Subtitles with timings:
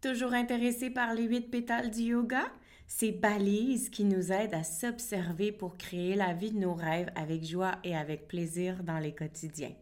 [0.00, 2.44] Toujours intéressé par les huit pétales du yoga?
[2.86, 7.44] Ces balises qui nous aident à s'observer pour créer la vie de nos rêves avec
[7.44, 9.74] joie et avec plaisir dans les quotidiens.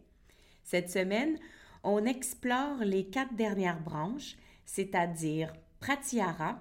[0.63, 1.37] Cette semaine,
[1.83, 6.59] on explore les quatre dernières branches, c'est-à-dire Pratyahara,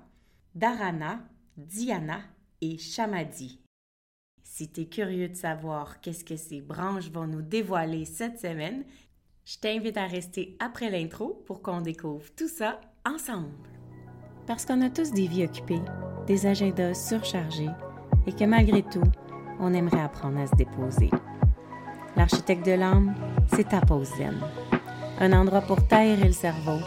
[0.55, 1.27] Dharana,
[1.57, 2.21] Dhyana
[2.61, 3.61] et Shamadhi.
[4.43, 8.84] Si tu es curieux de savoir qu'est-ce que ces branches vont nous dévoiler cette semaine,
[9.46, 13.48] je t'invite à rester après l'intro pour qu'on découvre tout ça ensemble.
[14.46, 15.81] Parce qu'on a tous des vies occupées,
[16.26, 17.71] des agendas surchargés
[18.27, 19.03] et que malgré tout,
[19.61, 21.11] on aimerait apprendre à se déposer.
[22.17, 23.14] L'architecte de l'âme,
[23.54, 24.35] c'est ta pause zen.
[25.21, 26.79] Un endroit pour t'aérer le cerveau,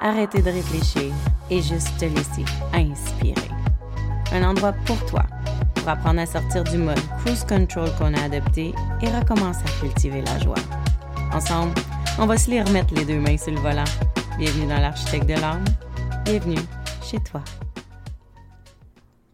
[0.00, 1.12] arrêter de réfléchir
[1.50, 3.34] et juste te laisser inspirer.
[4.32, 5.24] Un endroit pour toi,
[5.74, 10.22] pour apprendre à sortir du mode cruise control qu'on a adopté et recommencer à cultiver
[10.22, 10.54] la joie.
[11.32, 11.74] Ensemble,
[12.18, 13.84] on va se les remettre les deux mains sur le volant.
[14.38, 15.64] Bienvenue dans l'architecte de l'âme.
[16.24, 16.60] Bienvenue
[17.02, 17.42] chez toi.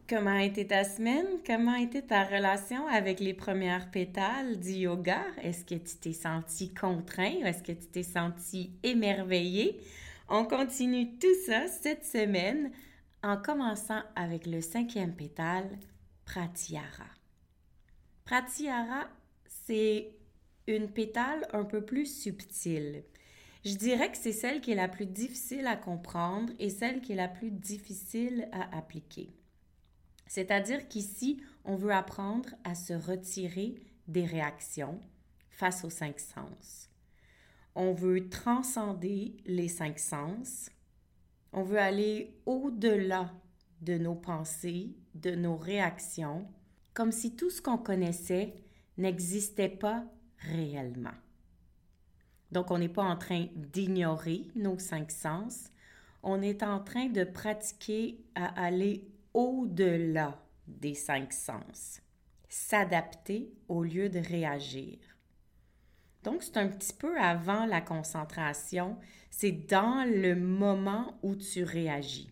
[0.09, 1.27] Comment a été ta semaine?
[1.46, 5.21] Comment a été ta relation avec les premières pétales du yoga?
[5.43, 9.79] Est-ce que tu t'es senti contraint est-ce que tu t'es senti émerveillé?
[10.30, 12.71] On continue tout ça cette semaine
[13.23, 15.68] en commençant avec le cinquième pétale,
[16.24, 17.11] Pratyahara.
[18.24, 19.09] Pratyahara,
[19.66, 20.15] c'est
[20.66, 23.05] une pétale un peu plus subtile.
[23.65, 27.12] Je dirais que c'est celle qui est la plus difficile à comprendre et celle qui
[27.12, 29.30] est la plus difficile à appliquer.
[30.26, 35.01] C'est-à-dire qu'ici, on veut apprendre à se retirer des réactions
[35.48, 36.90] face aux cinq sens.
[37.74, 40.68] On veut transcender les cinq sens.
[41.52, 43.32] On veut aller au-delà
[43.80, 46.46] de nos pensées, de nos réactions,
[46.93, 48.54] comme si tout ce qu'on connaissait
[48.99, 50.04] n'existait pas
[50.38, 51.15] réellement.
[52.55, 55.73] Donc, on n'est pas en train d'ignorer nos cinq sens,
[56.23, 62.01] on est en train de pratiquer à aller au-delà des cinq sens,
[62.49, 64.99] s'adapter au lieu de réagir.
[66.23, 68.99] Donc, c'est un petit peu avant la concentration,
[69.31, 72.31] c'est dans le moment où tu réagis.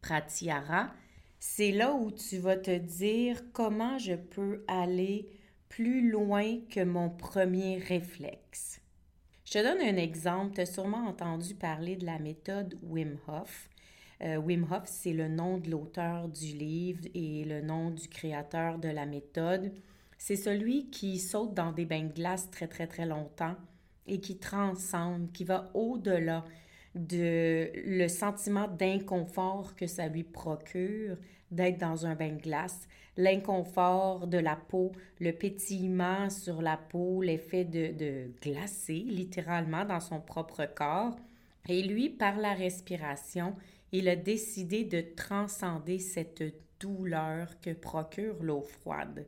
[0.00, 0.94] Pratyahara,
[1.38, 5.28] c'est là où tu vas te dire comment je peux aller
[5.68, 8.80] plus loin que mon premier réflexe.
[9.52, 10.54] Je te donne un exemple.
[10.54, 13.68] Tu as sûrement entendu parler de la méthode Wim Hof.
[14.22, 18.78] Euh, Wim Hof, c'est le nom de l'auteur du livre et le nom du créateur
[18.78, 19.72] de la méthode.
[20.18, 23.56] C'est celui qui saute dans des bains de glace très, très, très longtemps
[24.06, 26.44] et qui transcende, qui va au-delà
[26.94, 31.16] de le sentiment d'inconfort que ça lui procure
[31.50, 37.22] d'être dans un bain de glace, l'inconfort de la peau, le pétillement sur la peau,
[37.22, 41.16] l'effet de, de glacer littéralement dans son propre corps.
[41.68, 43.54] Et lui, par la respiration,
[43.92, 46.42] il a décidé de transcender cette
[46.80, 49.26] douleur que procure l'eau froide.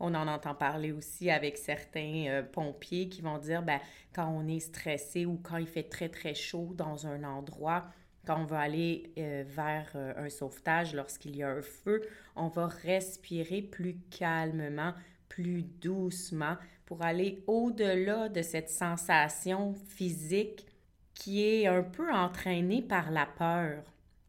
[0.00, 3.80] On en entend parler aussi avec certains euh, pompiers qui vont dire ben,
[4.12, 7.84] quand on est stressé ou quand il fait très très chaud dans un endroit,
[8.26, 12.02] quand on va aller euh, vers euh, un sauvetage lorsqu'il y a un feu,
[12.36, 14.94] on va respirer plus calmement,
[15.28, 20.66] plus doucement pour aller au-delà de cette sensation physique
[21.14, 23.82] qui est un peu entraînée par la peur.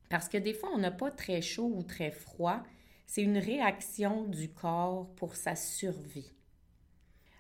[0.10, 2.64] Parce que des fois, on n'a pas très chaud ou très froid.
[3.08, 6.32] C'est une réaction du corps pour sa survie.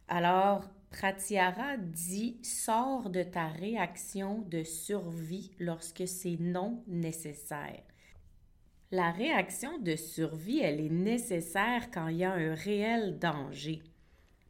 [0.07, 7.83] Alors, Pratyahara dit sors de ta réaction de survie lorsque c'est non nécessaire.
[8.91, 13.83] La réaction de survie, elle est nécessaire quand il y a un réel danger.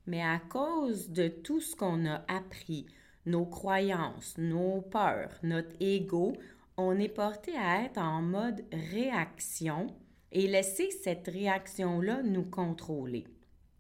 [0.05, 2.85] Mais à cause de tout ce qu'on a appris,
[3.25, 6.33] nos croyances, nos peurs, notre ego,
[6.77, 9.87] on est porté à être en mode réaction
[10.31, 13.25] et laisser cette réaction-là nous contrôler.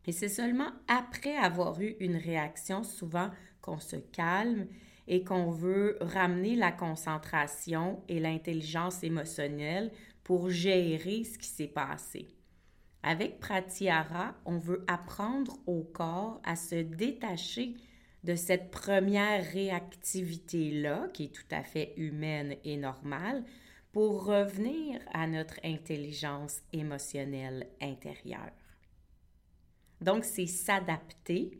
[0.07, 3.29] Et c'est seulement après avoir eu une réaction, souvent,
[3.61, 4.67] qu'on se calme
[5.07, 9.91] et qu'on veut ramener la concentration et l'intelligence émotionnelle
[10.23, 12.27] pour gérer ce qui s'est passé.
[13.03, 17.75] Avec Pratyahara, on veut apprendre au corps à se détacher
[18.23, 23.43] de cette première réactivité-là, qui est tout à fait humaine et normale,
[23.91, 28.51] pour revenir à notre intelligence émotionnelle intérieure.
[30.01, 31.59] Donc, c'est s'adapter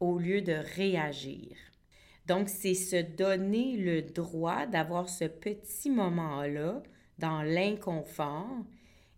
[0.00, 1.56] au lieu de réagir.
[2.26, 6.82] Donc, c'est se donner le droit d'avoir ce petit moment-là
[7.18, 8.64] dans l'inconfort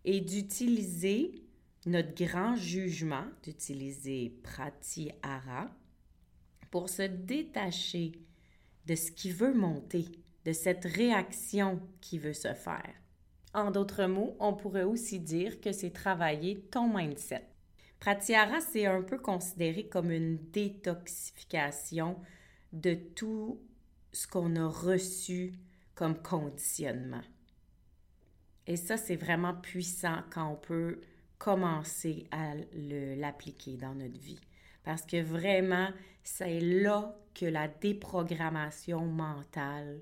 [0.03, 1.43] et d'utiliser
[1.85, 5.69] notre grand jugement, d'utiliser pratyahara
[6.69, 8.11] pour se détacher
[8.85, 10.05] de ce qui veut monter,
[10.45, 12.93] de cette réaction qui veut se faire.
[13.53, 17.47] En d'autres mots, on pourrait aussi dire que c'est travailler ton mindset.
[17.99, 22.19] Pratyahara, c'est un peu considéré comme une détoxification
[22.73, 23.59] de tout
[24.11, 25.53] ce qu'on a reçu
[25.95, 27.23] comme conditionnement.
[28.67, 31.01] Et ça, c'est vraiment puissant quand on peut
[31.37, 34.39] commencer à l'appliquer dans notre vie.
[34.83, 35.89] Parce que vraiment,
[36.23, 40.01] c'est là que la déprogrammation mentale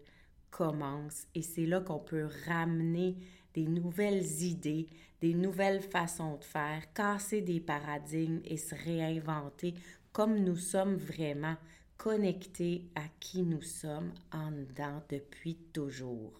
[0.52, 3.18] commence et c'est là qu'on peut ramener
[3.56, 4.88] des nouvelles idées,
[5.22, 9.74] des nouvelles façons de faire, casser des paradigmes et se réinventer
[10.12, 11.56] comme nous sommes vraiment
[11.98, 16.40] connectés à qui nous sommes en dedans depuis toujours.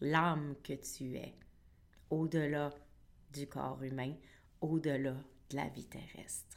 [0.00, 1.34] L'âme que tu es,
[2.10, 2.70] au-delà
[3.32, 4.14] du corps humain,
[4.60, 5.14] au-delà
[5.50, 6.56] de la vie terrestre.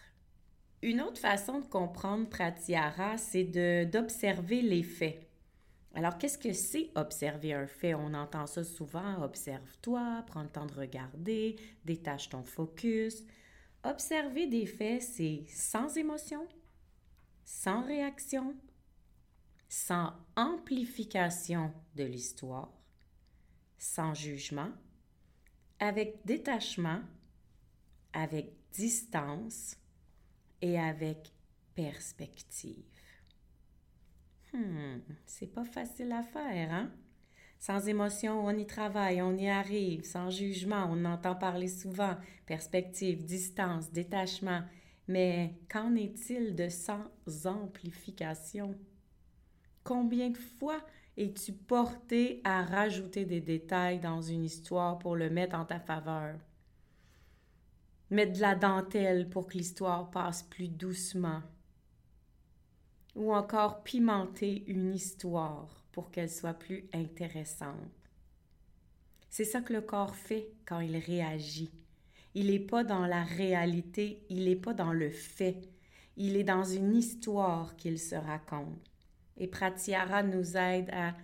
[0.84, 5.28] Une autre façon de comprendre Pratyahara, c'est d'observer les faits.
[5.94, 7.94] Alors, qu'est-ce que c'est observer un fait?
[7.94, 9.24] On entend ça souvent.
[9.24, 13.24] Observe-toi, prends le temps de regarder, détache ton focus.
[13.84, 16.48] Observer des faits, c'est sans émotion,
[17.44, 18.56] sans réaction,
[19.68, 22.72] sans amplification de l'histoire,
[23.78, 24.72] sans jugement,
[25.80, 27.02] avec détachement,
[28.14, 29.76] avec distance
[30.62, 31.34] et avec
[31.74, 32.91] perspective.
[34.54, 36.92] Hmm, c'est pas facile à faire, hein?
[37.60, 40.04] Sans émotion, on y travaille, on y arrive.
[40.04, 42.16] Sans jugement, on entend parler souvent.
[42.48, 44.62] Perspective, distance, détachement.
[45.08, 47.06] Mais qu'en est-il de sans
[47.46, 48.76] amplification?
[49.84, 50.82] Combien de fois
[51.18, 56.36] es-tu porté à rajouter des détails dans une histoire pour le mettre en ta faveur?
[58.10, 61.42] Mettre de la dentelle pour que l'histoire passe plus doucement
[63.16, 67.76] ou encore pimenter une histoire pour qu'elle soit plus intéressante.
[69.30, 71.72] C'est ça que le corps fait quand il réagit.
[72.34, 75.70] Il n'est pas dans la réalité, il n'est pas dans le fait,
[76.18, 78.92] il est dans une histoire qu'il se raconte.
[79.38, 81.16] Et Pratyahara nous aide à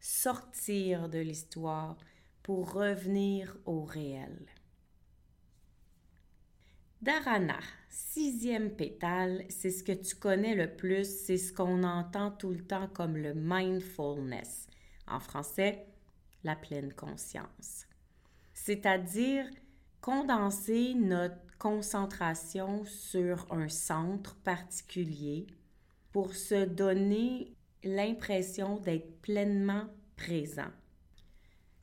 [0.00, 1.96] sortir de l'histoire
[2.42, 4.38] pour revenir au réel.
[7.00, 12.50] Dharana, sixième pétale, c'est ce que tu connais le plus, c'est ce qu'on entend tout
[12.50, 14.66] le temps comme le mindfulness.
[15.06, 15.86] En français,
[16.42, 17.86] la pleine conscience.
[18.52, 19.46] C'est-à-dire
[20.00, 25.46] condenser notre concentration sur un centre particulier
[26.10, 27.54] pour se donner
[27.84, 29.84] l'impression d'être pleinement
[30.16, 30.72] présent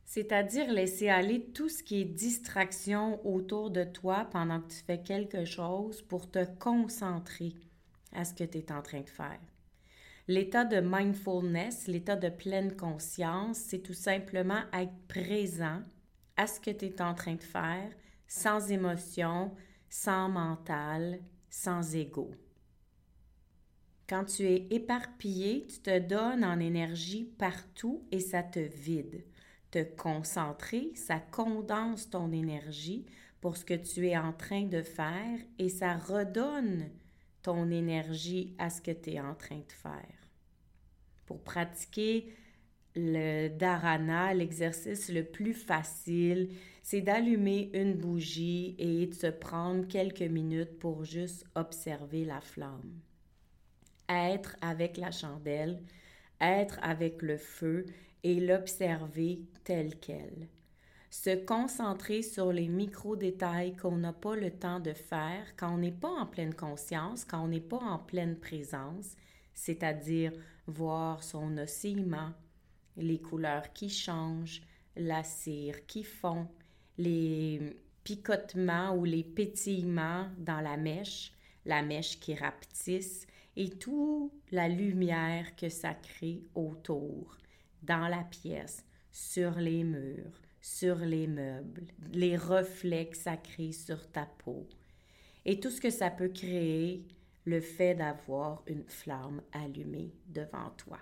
[0.06, 5.02] c'est-à-dire laisser aller tout ce qui est distraction autour de toi pendant que tu fais
[5.02, 7.52] quelque chose pour te concentrer
[8.12, 9.40] à ce que tu es en train de faire.
[10.28, 15.82] L'état de mindfulness, l'état de pleine conscience, c'est tout simplement être présent
[16.36, 17.90] à ce que tu es en train de faire,
[18.28, 19.52] sans émotion,
[19.90, 21.18] sans mental,
[21.50, 22.30] sans ego.
[24.08, 29.24] Quand tu es éparpillé, tu te donnes en énergie partout et ça te vide
[29.70, 33.06] te concentrer, ça condense ton énergie
[33.40, 36.90] pour ce que tu es en train de faire et ça redonne
[37.42, 40.30] ton énergie à ce que tu es en train de faire.
[41.26, 42.32] Pour pratiquer
[42.96, 46.48] le dharana, l'exercice le plus facile,
[46.82, 53.00] c'est d'allumer une bougie et de se prendre quelques minutes pour juste observer la flamme.
[54.08, 55.82] Être avec la chandelle,
[56.40, 57.86] être avec le feu
[58.26, 60.48] et l'observer tel quel.
[61.10, 65.92] Se concentrer sur les micro-détails qu'on n'a pas le temps de faire quand on n'est
[65.92, 69.14] pas en pleine conscience, quand on n'est pas en pleine présence,
[69.54, 70.32] c'est-à-dire
[70.66, 72.32] voir son oscillement,
[72.96, 74.60] les couleurs qui changent,
[74.96, 76.48] la cire qui fond,
[76.98, 81.32] les picotements ou les pétillements dans la mèche,
[81.64, 87.36] la mèche qui rapetisse et toute la lumière que ça crée autour
[87.86, 94.10] dans la pièce, sur les murs, sur les meubles, les reflets que ça crée sur
[94.10, 94.68] ta peau
[95.44, 97.06] et tout ce que ça peut créer
[97.44, 100.98] le fait d'avoir une flamme allumée devant toi.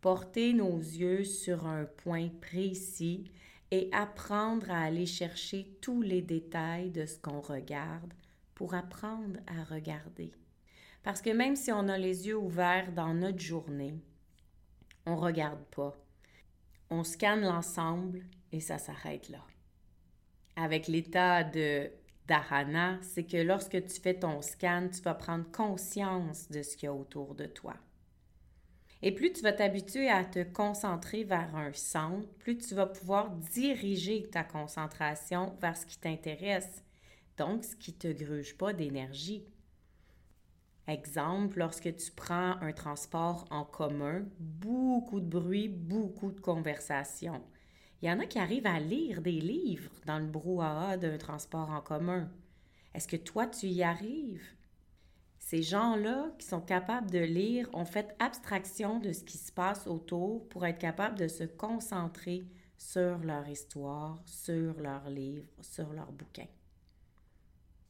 [0.00, 3.30] Porter nos yeux sur un point précis
[3.70, 8.14] et apprendre à aller chercher tous les détails de ce qu'on regarde
[8.54, 10.32] pour apprendre à regarder.
[11.02, 13.94] Parce que même si on a les yeux ouverts dans notre journée,
[15.06, 15.96] on regarde pas.
[16.90, 19.44] On scanne l'ensemble et ça s'arrête là.
[20.56, 21.90] Avec l'état de
[22.26, 26.86] dharana, c'est que lorsque tu fais ton scan, tu vas prendre conscience de ce qu'il
[26.86, 27.74] y a autour de toi.
[29.00, 33.30] Et plus tu vas t'habituer à te concentrer vers un centre, plus tu vas pouvoir
[33.30, 36.82] diriger ta concentration vers ce qui t'intéresse,
[37.36, 39.44] donc ce qui ne te gruge pas d'énergie.
[40.88, 47.42] Exemple, lorsque tu prends un transport en commun, beaucoup de bruit, beaucoup de conversation.
[48.00, 51.68] Il y en a qui arrivent à lire des livres dans le brouhaha d'un transport
[51.68, 52.30] en commun.
[52.94, 54.56] Est-ce que toi, tu y arrives?
[55.38, 59.86] Ces gens-là qui sont capables de lire ont fait abstraction de ce qui se passe
[59.86, 62.46] autour pour être capables de se concentrer
[62.78, 66.48] sur leur histoire, sur leurs livres, sur leurs bouquins.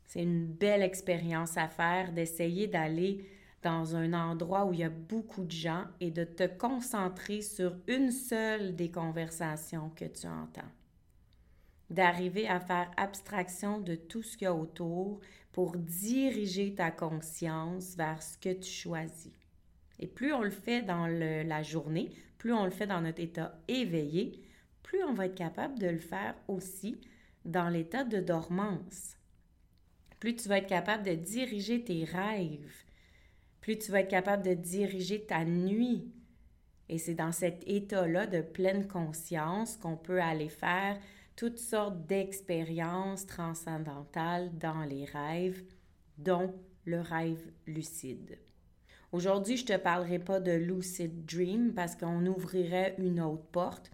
[0.08, 3.26] C'est une belle expérience à faire d'essayer d'aller
[3.62, 7.76] dans un endroit où il y a beaucoup de gens et de te concentrer sur
[7.86, 10.72] une seule des conversations que tu entends.
[11.90, 15.20] D'arriver à faire abstraction de tout ce qu'il y a autour
[15.52, 19.32] pour diriger ta conscience vers ce que tu choisis.
[19.98, 23.60] Et plus on le fait dans la journée, plus on le fait dans notre état
[23.68, 24.40] éveillé,
[24.82, 26.98] plus on va être capable de le faire aussi
[27.44, 29.17] dans l'état de dormance
[30.20, 32.84] plus tu vas être capable de diriger tes rêves,
[33.60, 36.10] plus tu vas être capable de diriger ta nuit.
[36.88, 40.98] Et c'est dans cet état-là de pleine conscience qu'on peut aller faire
[41.36, 45.62] toutes sortes d'expériences transcendantales dans les rêves,
[46.16, 48.38] dont le rêve lucide.
[49.12, 53.90] Aujourd'hui, je ne te parlerai pas de lucid dream parce qu'on ouvrirait une autre porte,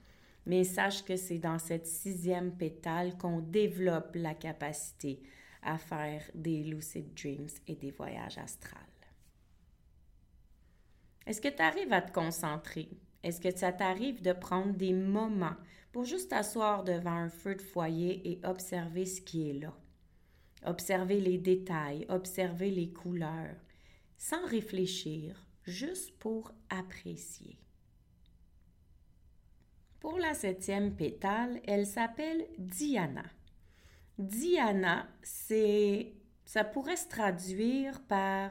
[0.47, 5.23] mais sache que c'est dans cette sixième pétale qu'on développe la capacité
[5.65, 8.81] à faire des lucid dreams et des voyages astrales.
[11.27, 12.89] Est-ce que tu arrives à te concentrer?
[13.23, 15.57] Est-ce que ça t'arrive de prendre des moments
[15.93, 19.75] pour juste t'asseoir devant un feu de foyer et observer ce qui est là?
[20.67, 23.57] Observer les détails, observer les couleurs,
[24.19, 27.59] sans réfléchir, juste pour apprécier.
[30.01, 33.25] Pour la septième pétale, elle s'appelle Diana.
[34.19, 36.13] Diana, c'est
[36.45, 38.51] ça pourrait se traduire par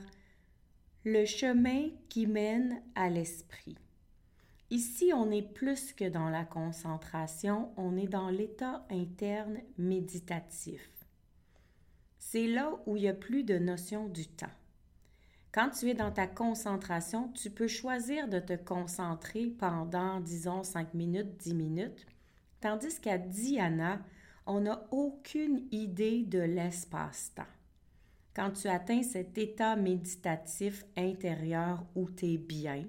[1.05, 3.77] le chemin qui mène à l'esprit.
[4.71, 10.89] Ici, on est plus que dans la concentration, on est dans l'état interne méditatif.
[12.19, 14.47] C'est là où il y a plus de notion du temps.
[15.51, 20.95] Quand tu es dans ta concentration, tu peux choisir de te concentrer pendant, disons, 5
[20.95, 22.07] minutes, 10 minutes,
[22.59, 24.01] tandis qu'à Diana,
[24.45, 27.43] on n'a aucune idée de l'espace-temps.
[28.35, 32.85] Quand tu atteins cet état méditatif intérieur où tu es bien,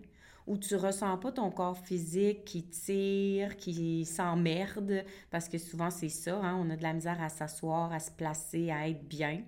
[0.46, 6.08] où tu ressens pas ton corps physique qui tire, qui s'emmerde, parce que souvent c'est
[6.08, 9.42] ça, hein, on a de la misère à s'asseoir, à se placer, à être bien.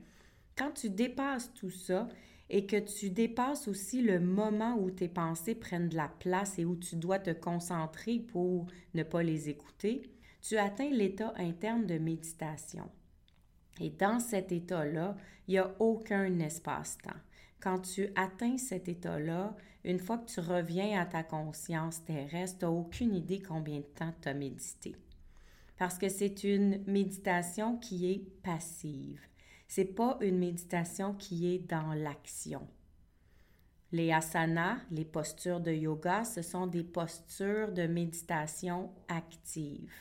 [0.56, 2.08] Quand tu dépasses tout ça
[2.48, 6.64] et que tu dépasses aussi le moment où tes pensées prennent de la place et
[6.64, 10.02] où tu dois te concentrer pour ne pas les écouter,
[10.46, 12.88] tu atteins l'état interne de méditation.
[13.80, 15.16] Et dans cet état-là,
[15.48, 17.18] il n'y a aucun espace-temps.
[17.58, 22.64] Quand tu atteins cet état-là, une fois que tu reviens à ta conscience terrestre, tu
[22.64, 24.94] n'as aucune idée combien de temps tu as médité.
[25.78, 29.20] Parce que c'est une méditation qui est passive.
[29.66, 32.68] C'est pas une méditation qui est dans l'action.
[33.90, 39.92] Les asanas, les postures de yoga, ce sont des postures de méditation active.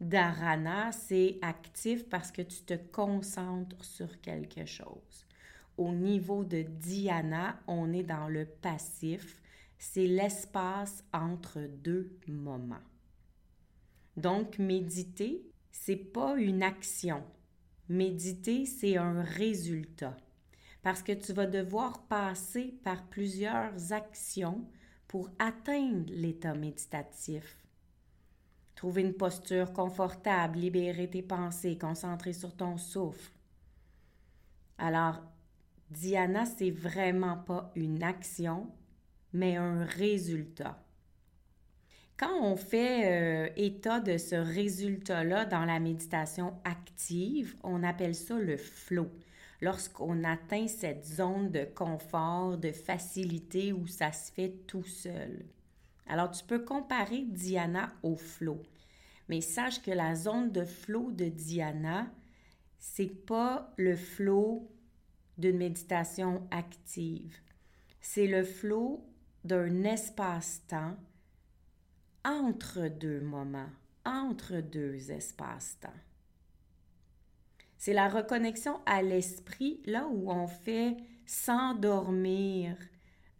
[0.00, 5.26] Dharana, c'est actif parce que tu te concentres sur quelque chose.
[5.76, 9.40] Au niveau de dhyana, on est dans le passif.
[9.78, 12.82] C'est l'espace entre deux moments.
[14.16, 17.24] Donc, méditer, c'est pas une action.
[17.88, 20.16] Méditer, c'est un résultat.
[20.82, 24.64] Parce que tu vas devoir passer par plusieurs actions
[25.08, 27.63] pour atteindre l'état méditatif.
[28.84, 33.32] Trouver une posture confortable, libérer tes pensées, concentrer sur ton souffle.
[34.76, 35.22] Alors,
[35.88, 38.70] Diana, c'est vraiment pas une action,
[39.32, 40.84] mais un résultat.
[42.18, 48.38] Quand on fait euh, état de ce résultat-là dans la méditation active, on appelle ça
[48.38, 49.08] le flow.
[49.62, 55.46] Lorsqu'on atteint cette zone de confort, de facilité où ça se fait tout seul.
[56.06, 58.60] Alors, tu peux comparer Diana au flot.
[59.28, 62.06] Mais sache que la zone de flot de Diana,
[62.78, 64.70] c'est pas le flot
[65.38, 67.38] d'une méditation active.
[68.00, 69.04] C'est le flot
[69.44, 70.96] d'un espace-temps
[72.24, 73.70] entre deux moments,
[74.04, 75.88] entre deux espaces-temps.
[77.76, 82.76] C'est la reconnexion à l'esprit, là où on fait s'endormir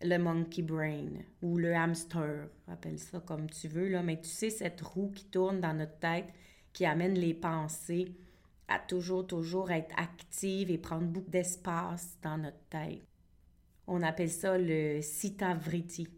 [0.05, 1.09] le monkey brain
[1.43, 5.25] ou le hamster, appelle ça comme tu veux, là, mais tu sais, cette roue qui
[5.25, 6.29] tourne dans notre tête,
[6.73, 8.15] qui amène les pensées
[8.69, 13.03] à toujours, toujours être active et prendre beaucoup d'espace dans notre tête.
[13.87, 16.09] On appelle ça le sitavriti,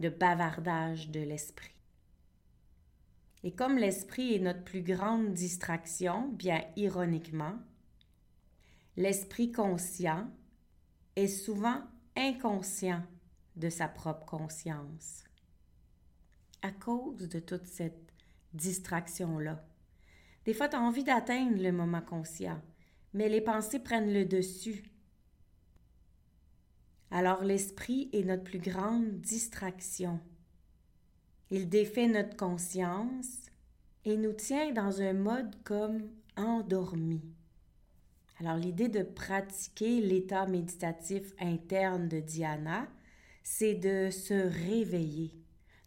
[0.00, 1.74] le bavardage de l'esprit.
[3.44, 7.54] Et comme l'esprit est notre plus grande distraction, bien ironiquement,
[8.96, 10.28] l'esprit conscient
[11.16, 11.82] est souvent
[12.16, 13.02] inconscient
[13.56, 15.24] de sa propre conscience
[16.62, 18.12] à cause de toute cette
[18.54, 19.64] distraction-là.
[20.44, 22.60] Des fois, tu as envie d'atteindre le moment conscient,
[23.14, 24.84] mais les pensées prennent le dessus.
[27.10, 30.18] Alors l'esprit est notre plus grande distraction.
[31.50, 33.46] Il défait notre conscience
[34.04, 37.20] et nous tient dans un mode comme endormi.
[38.40, 42.88] Alors l'idée de pratiquer l'état méditatif interne de Diana,
[43.42, 45.32] c'est de se réveiller,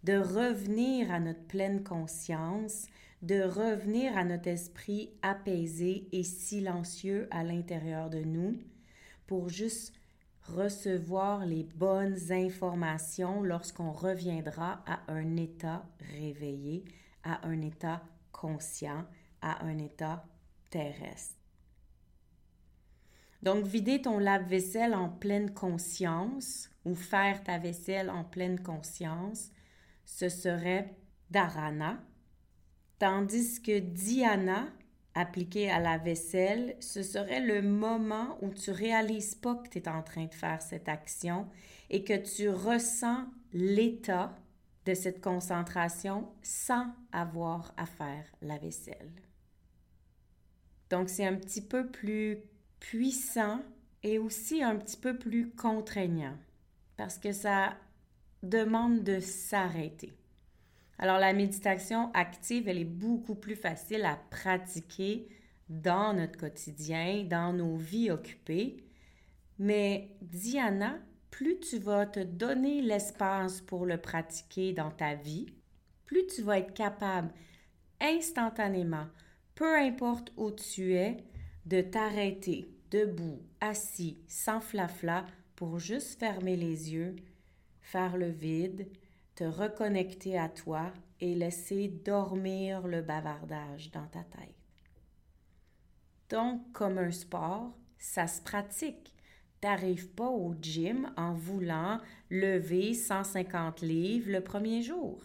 [0.04, 2.88] de revenir à notre pleine conscience,
[3.22, 8.60] de revenir à notre esprit apaisé et silencieux à l'intérieur de nous
[9.26, 9.94] pour juste
[10.44, 16.86] recevoir les bonnes informations lorsqu'on reviendra à un état réveillé,
[17.24, 19.06] à un état conscient,
[19.42, 20.26] à un état
[20.70, 21.36] terrestre.
[23.42, 29.52] Donc, vider ton lave-vaisselle en pleine conscience ou faire ta vaisselle en pleine conscience,
[30.06, 30.96] ce serait
[31.32, 32.00] dharana,
[33.00, 34.68] tandis que dhyana,
[35.16, 39.88] appliqué à la vaisselle, ce serait le moment où tu réalises pas que tu es
[39.88, 41.48] en train de faire cette action
[41.90, 44.36] et que tu ressens l'état
[44.86, 49.12] de cette concentration sans avoir à faire la vaisselle.
[50.90, 52.40] Donc c'est un petit peu plus
[52.80, 53.62] puissant
[54.04, 56.38] et aussi un petit peu plus contraignant
[56.98, 57.78] parce que ça
[58.44, 60.18] demande de s'arrêter.
[60.98, 65.28] Alors la méditation active, elle est beaucoup plus facile à pratiquer
[65.70, 68.86] dans notre quotidien, dans nos vies occupées.
[69.58, 71.00] Mais Diana,
[71.32, 75.48] plus tu vas te donner l'espace pour le pratiquer dans ta vie,
[76.06, 77.34] plus tu vas être capable
[78.00, 79.08] instantanément,
[79.56, 81.18] peu importe où tu es,
[81.66, 87.16] de t'arrêter debout, assis, sans flafla, pour juste fermer les yeux,
[87.82, 88.88] faire le vide,
[89.36, 94.56] te reconnecter à toi et laisser dormir le bavardage dans ta tête.
[96.30, 99.14] Donc, comme un sport, ça se pratique.
[99.62, 105.22] T'arrives pas au gym en voulant lever 150 livres le premier jour.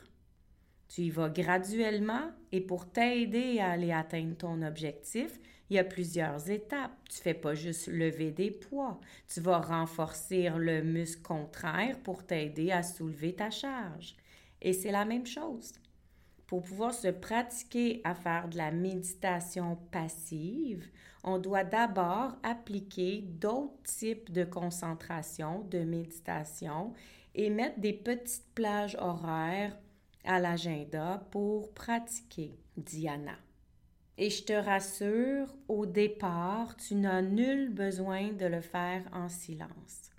[0.88, 5.38] Tu y vas graduellement et pour t'aider à aller atteindre ton objectif,
[5.70, 6.92] il y a plusieurs étapes.
[7.09, 9.00] Tu fais pas juste lever des poids.
[9.33, 14.16] Tu vas renforcer le muscle contraire pour t'aider à soulever ta charge.
[14.61, 15.72] Et c'est la même chose.
[16.48, 20.85] Pour pouvoir se pratiquer à faire de la méditation passive,
[21.22, 26.92] on doit d'abord appliquer d'autres types de concentration, de méditation
[27.37, 29.78] et mettre des petites plages horaires
[30.24, 33.38] à l'agenda pour pratiquer Diana.
[34.22, 40.11] Et je te rassure, au départ, tu n'as nul besoin de le faire en silence.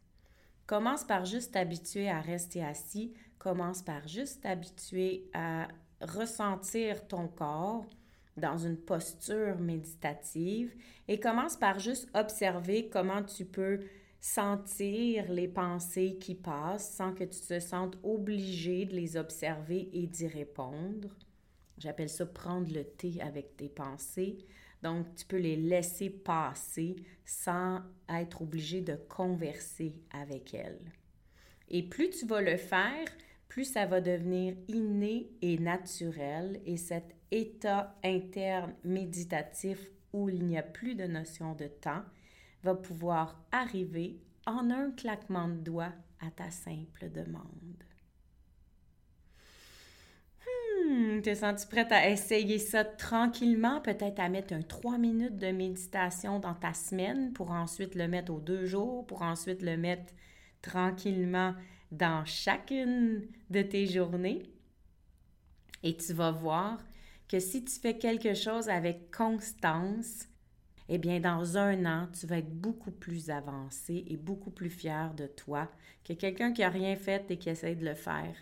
[0.65, 5.67] Commence par juste t'habituer à rester assis, commence par juste t'habituer à
[6.01, 7.85] ressentir ton corps
[8.37, 10.73] dans une posture méditative
[11.07, 13.81] et commence par juste observer comment tu peux
[14.19, 20.07] sentir les pensées qui passent sans que tu te sentes obligé de les observer et
[20.07, 21.15] d'y répondre.
[21.81, 24.37] J'appelle ça prendre le thé avec tes pensées.
[24.83, 30.91] Donc, tu peux les laisser passer sans être obligé de converser avec elles.
[31.69, 33.07] Et plus tu vas le faire,
[33.47, 40.59] plus ça va devenir inné et naturel et cet état interne méditatif où il n'y
[40.59, 42.03] a plus de notion de temps
[42.61, 47.90] va pouvoir arriver en un claquement de doigts à ta simple demande.
[50.91, 55.47] Hmm, te sens-tu prête à essayer ça tranquillement, peut-être à mettre un 3 minutes de
[55.47, 60.13] méditation dans ta semaine pour ensuite le mettre aux deux jours, pour ensuite le mettre
[60.61, 61.55] tranquillement
[61.93, 64.43] dans chacune de tes journées?
[65.81, 66.83] Et tu vas voir
[67.29, 70.27] que si tu fais quelque chose avec constance,
[70.89, 75.13] eh bien, dans un an, tu vas être beaucoup plus avancé et beaucoup plus fier
[75.13, 75.71] de toi
[76.03, 78.35] que quelqu'un qui n'a rien fait et qui essaie de le faire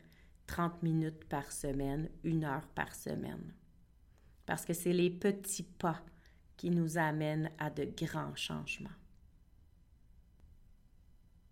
[0.50, 3.54] 30 minutes par semaine, une heure par semaine.
[4.48, 6.02] Parce que c'est les petits pas
[6.58, 8.90] qui nous amènent à de grands changements.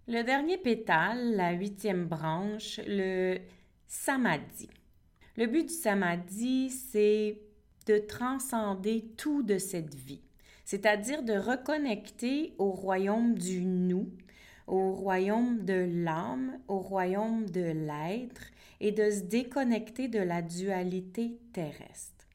[0.07, 3.37] Le dernier pétale, la huitième branche, le
[3.85, 4.67] samadhi.
[5.35, 7.39] Le but du samadhi, c'est
[7.85, 10.23] de transcender tout de cette vie,
[10.65, 14.09] c'est-à-dire de reconnecter au royaume du nous,
[14.65, 21.39] au royaume de l'âme, au royaume de l'être et de se déconnecter de la dualité
[21.53, 22.27] terrestre.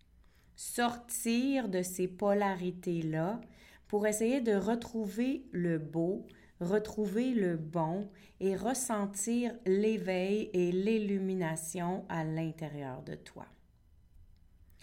[0.56, 3.40] Sortir de ces polarités-là
[3.88, 6.26] pour essayer de retrouver le beau,
[6.60, 8.08] retrouver le bon
[8.40, 13.46] et ressentir l'éveil et l'illumination à l'intérieur de toi.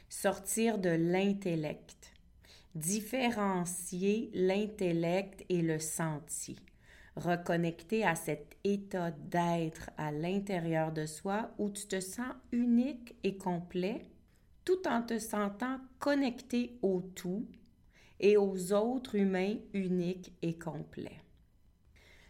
[0.10, 2.13] Sortir de l'intellect,
[2.76, 6.56] différencier l'intellect et le senti,
[7.19, 13.38] reconnecter à cet état d'être à l'intérieur de soi où tu te sens unique et
[13.38, 14.05] complet
[14.65, 17.47] tout en te sentant connecté au tout
[18.19, 21.21] et aux autres humains uniques et complets.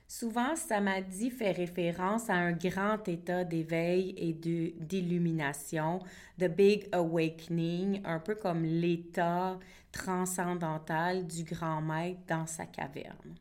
[0.08, 6.00] Souvent, Samadhi fait référence à un grand état d'éveil et d'illumination,
[6.38, 9.60] de Big Awakening, un peu comme l'état
[9.92, 13.36] transcendantal du grand maître dans sa caverne.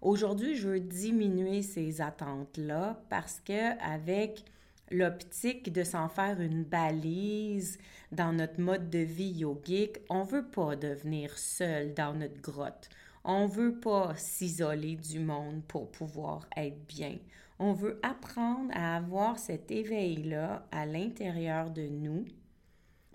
[0.00, 4.44] Aujourd'hui, je veux diminuer ces attentes-là parce que avec
[4.92, 7.78] l'optique de s'en faire une balise
[8.12, 12.88] dans notre mode de vie yogique, on veut pas devenir seul dans notre grotte.
[13.24, 17.18] On veut pas s'isoler du monde pour pouvoir être bien.
[17.58, 22.24] On veut apprendre à avoir cet éveil-là à l'intérieur de nous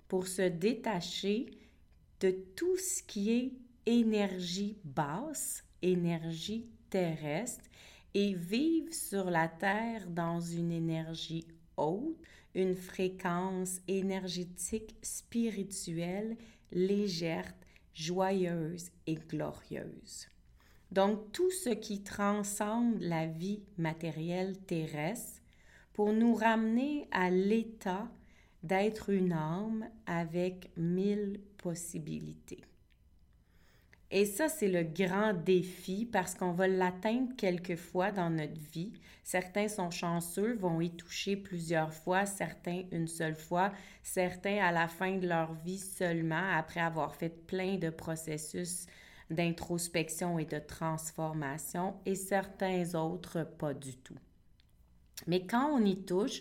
[0.06, 1.46] pour se détacher
[2.20, 3.52] de tout ce qui est
[3.86, 7.64] énergie basse, énergie terrestre
[8.14, 11.44] et vivre sur la Terre dans une énergie
[11.76, 12.16] haute,
[12.54, 16.36] une fréquence énergétique spirituelle
[16.70, 17.52] légère
[17.94, 20.28] joyeuse et glorieuse.
[20.92, 25.42] Donc tout ce qui transcende la vie matérielle terrestre
[25.94, 28.08] pour nous ramener à l'état
[28.62, 32.62] d'être une âme avec mille possibilités.
[34.16, 38.92] Et ça, c'est le grand défi parce qu'on va l'atteindre quelquefois dans notre vie.
[39.24, 43.72] Certains sont chanceux, vont y toucher plusieurs fois, certains une seule fois,
[44.04, 48.86] certains à la fin de leur vie seulement après avoir fait plein de processus
[49.30, 54.18] d'introspection et de transformation et certains autres pas du tout.
[55.26, 56.40] Mais quand on y touche,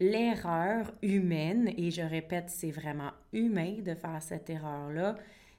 [0.00, 5.16] l'erreur humaine, et je répète, c'est vraiment humain de faire cette erreur-là,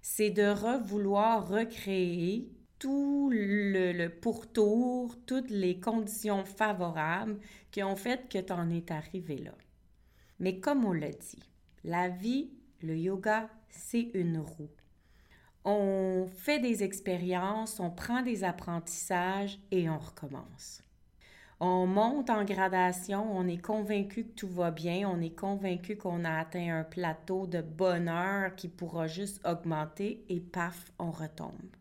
[0.07, 7.39] c'est de vouloir recréer tout le, pourtour, toutes les conditions favorables
[7.71, 9.55] qui ont fait que tu en es arrivé là.
[10.37, 11.49] Mais comme on l'a dit,
[11.83, 12.51] la vie,
[12.83, 14.69] le yoga, c'est une roue.
[15.63, 20.83] On fait des expériences, on prend des apprentissages et on recommence.
[21.61, 26.25] On monte en gradation, on est convaincu que tout va bien, on est convaincu qu'on
[26.25, 31.75] a atteint un plateau de bonheur qui pourra juste augmenter et paf, on retombe.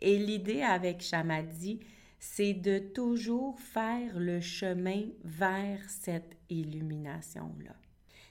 [0.00, 1.80] Et l'idée avec Shamadi,
[2.20, 7.74] c'est de toujours faire le chemin vers cette illumination-là.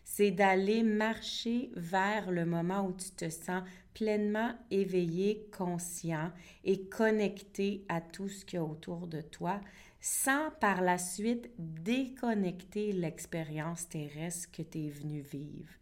[0.05, 3.63] C'est d'aller marcher vers le moment où tu te sens
[3.93, 6.31] pleinement éveillé, conscient
[6.63, 9.59] et connecté à tout ce qu'il y a autour de toi,
[10.05, 15.73] sans par la suite déconnecter l'expérience terrestre que tu es venu vivre.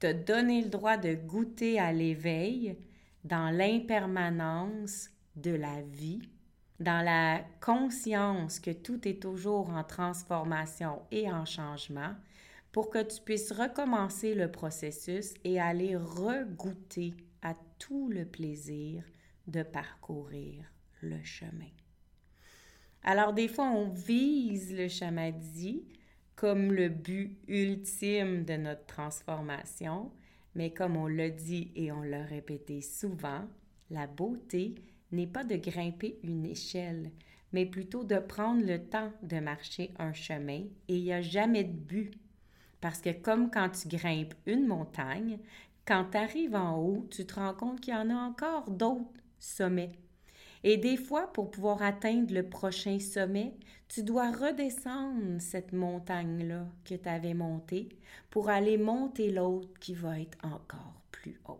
[0.00, 2.76] Te donner le droit de goûter à l'éveil
[3.22, 6.28] dans l'impermanence de la vie,
[6.80, 12.16] dans la conscience que tout est toujours en transformation et en changement,
[12.72, 19.04] pour que tu puisses recommencer le processus et aller regoûter à tout le plaisir
[19.46, 20.64] de parcourir
[21.00, 21.70] le chemin.
[23.10, 25.82] Alors, des fois, on vise le chamadhi
[26.36, 30.12] comme le but ultime de notre transformation,
[30.54, 33.48] mais comme on l'a dit et on l'a répété souvent,
[33.88, 34.74] la beauté
[35.10, 37.10] n'est pas de grimper une échelle,
[37.54, 41.64] mais plutôt de prendre le temps de marcher un chemin et il n'y a jamais
[41.64, 42.12] de but.
[42.82, 45.38] Parce que comme quand tu grimpes une montagne,
[45.86, 49.08] quand tu arrives en haut, tu te rends compte qu'il y en a encore d'autres
[49.38, 49.92] sommets
[50.64, 53.54] et des fois, pour pouvoir atteindre le prochain sommet,
[53.88, 57.88] tu dois redescendre cette montagne-là que tu avais montée
[58.30, 61.58] pour aller monter l'autre qui va être encore plus haute.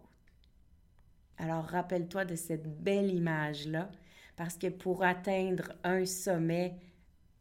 [1.39, 3.91] Alors rappelle-toi de cette belle image-là,
[4.37, 6.77] parce que pour atteindre un sommet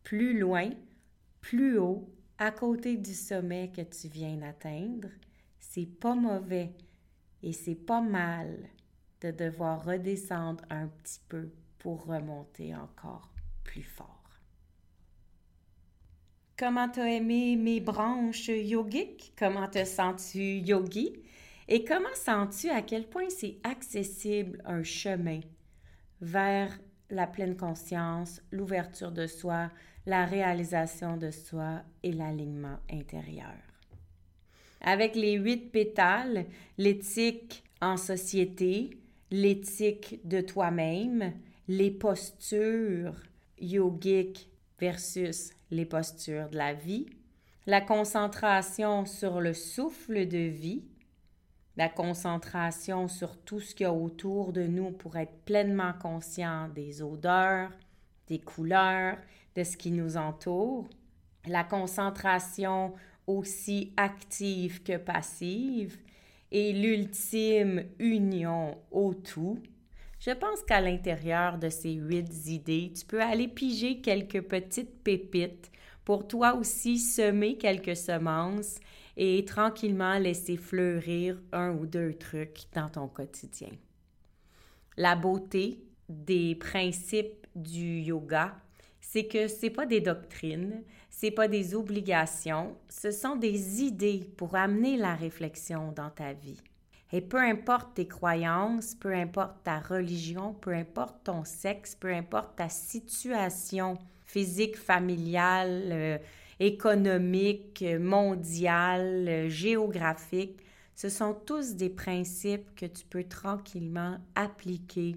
[0.03, 0.69] plus loin,
[1.41, 5.09] plus haut, à côté du sommet que tu viens d'atteindre,
[5.59, 6.71] c'est pas mauvais
[7.41, 8.69] et c'est pas mal
[9.21, 11.49] de devoir redescendre un petit peu
[11.79, 13.29] pour remonter encore
[13.63, 14.13] plus fort.
[16.57, 19.33] Comment t'as aimé mes branches yogiques?
[19.37, 21.13] Comment te sens-tu yogi?
[21.67, 25.41] Et comment sens-tu à quel point c'est accessible un chemin
[26.21, 29.69] vers la pleine conscience, l'ouverture de soi,
[30.05, 33.53] la réalisation de soi et l'alignement intérieur?
[34.81, 36.45] Avec les huit pétales,
[36.77, 38.97] l'éthique en société,
[39.31, 41.33] l'éthique de toi-même,
[41.67, 43.15] les postures
[43.59, 47.07] yogiques versus les postures de la vie,
[47.65, 50.85] la concentration sur le souffle de vie,
[51.75, 56.69] la concentration sur tout ce qu'il y a autour de nous pour être pleinement conscient
[56.69, 57.71] des odeurs,
[58.27, 59.17] des couleurs,
[59.55, 60.87] de ce qui nous entoure,
[61.45, 62.93] la concentration
[63.25, 65.97] aussi active que passive
[66.51, 69.59] et l'ultime union au tout,
[70.19, 75.71] je pense qu'à l'intérieur de ces huit idées, tu peux aller piger quelques petites pépites
[76.03, 78.77] pour toi aussi semer quelques semences
[79.15, 83.71] et tranquillement laisser fleurir un ou deux trucs dans ton quotidien.
[84.95, 88.55] La beauté des principes du yoga,
[89.01, 90.83] c'est que c'est pas des doctrines,
[91.19, 96.61] c'est pas des obligations, ce sont des idées pour amener la réflexion dans ta vie.
[97.11, 102.57] Et peu importe tes croyances, peu importe ta religion, peu importe ton sexe, peu importe
[102.57, 106.17] ta situation physique, familiale, euh,
[106.59, 110.59] économique, mondiale, euh, géographique,
[110.93, 115.15] ce sont tous des principes que tu peux tranquillement appliquer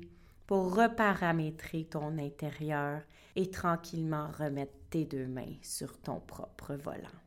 [0.51, 3.03] pour reparamétrer ton intérieur
[3.37, 7.21] et tranquillement remettre tes deux mains sur ton propre volant.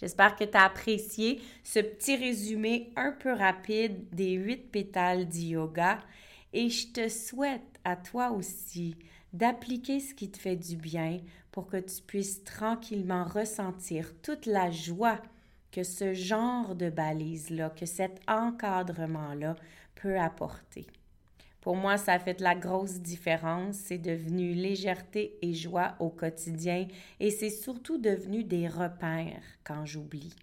[0.00, 5.40] J'espère que tu as apprécié ce petit résumé un peu rapide des huit pétales du
[5.40, 5.98] yoga
[6.54, 8.96] et je te souhaite à toi aussi
[9.34, 14.70] d'appliquer ce qui te fait du bien pour que tu puisses tranquillement ressentir toute la
[14.70, 15.20] joie
[15.70, 19.54] que ce genre de balise-là, que cet encadrement-là
[19.96, 20.86] peut apporter.
[21.62, 23.76] Pour moi, ça a fait la grosse différence.
[23.76, 26.88] C'est devenu légèreté et joie au quotidien
[27.20, 30.34] et c'est surtout devenu des repères quand j'oublie.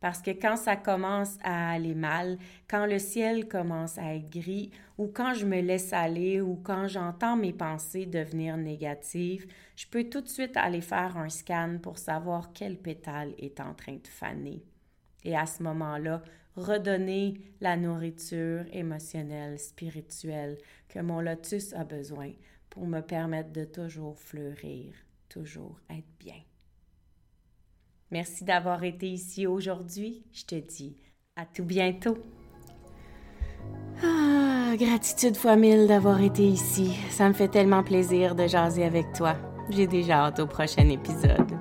[0.00, 4.70] Parce que quand ça commence à aller mal, quand le ciel commence à être gris,
[4.96, 10.04] ou quand je me laisse aller, ou quand j'entends mes pensées devenir négatives, je peux
[10.04, 14.08] tout de suite aller faire un scan pour savoir quel pétale est en train de
[14.08, 14.62] faner.
[15.24, 16.22] Et à ce moment-là,
[16.64, 22.32] redonner la nourriture émotionnelle, spirituelle que mon lotus a besoin
[22.70, 24.94] pour me permettre de toujours fleurir,
[25.28, 26.40] toujours être bien.
[28.10, 30.24] Merci d'avoir été ici aujourd'hui.
[30.32, 30.96] Je te dis
[31.36, 32.18] à tout bientôt.
[34.02, 36.96] Ah, gratitude fois mille d'avoir été ici.
[37.10, 39.36] Ça me fait tellement plaisir de jaser avec toi.
[39.70, 41.58] J'ai déjà hâte au prochain épisode.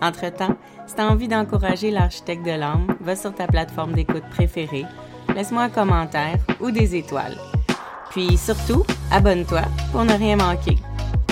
[0.00, 0.56] Entre-temps,
[0.86, 4.86] si tu as envie d'encourager l'architecte de l'âme, va sur ta plateforme d'écoute préférée,
[5.34, 7.36] laisse-moi un commentaire ou des étoiles.
[8.10, 10.76] Puis surtout, abonne-toi pour ne rien manquer.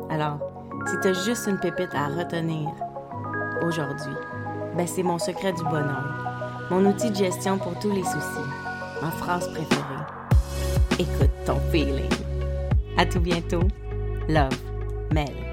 [0.10, 0.40] Alors,
[0.88, 2.70] si tu juste une pépite à retenir
[3.66, 4.16] aujourd'hui,
[4.76, 8.50] ben c'est mon secret du bonheur, mon outil de gestion pour tous les soucis,
[9.02, 9.84] ma phrase préférée.
[11.00, 12.10] Écoute ton feeling.
[12.98, 13.62] À tout bientôt.
[14.28, 14.50] Love,
[15.14, 15.47] Mel.